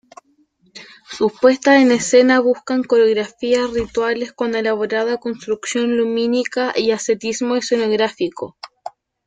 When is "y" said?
6.75-6.89